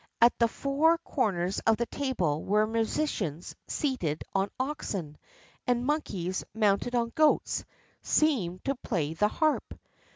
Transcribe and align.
At 0.19 0.35
the 0.39 0.47
four 0.47 0.97
corners 0.97 1.59
of 1.67 1.77
the 1.77 1.85
table 1.85 2.43
were 2.43 2.65
musicians 2.65 3.55
seated 3.67 4.23
on 4.33 4.49
oxen; 4.59 5.15
and 5.67 5.85
monkeys, 5.85 6.43
mounted 6.55 6.95
on 6.95 7.11
goats, 7.13 7.63
seemed 8.01 8.63
to 8.65 8.73
play 8.73 9.13
the 9.13 9.27
harp. 9.27 9.75